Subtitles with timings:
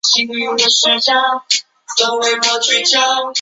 [0.03, 1.41] 裴处休又有孙乡贡
[2.59, 3.29] 进士裴岩。